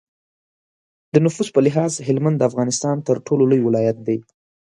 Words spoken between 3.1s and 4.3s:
ټولو لوی ولایت دی.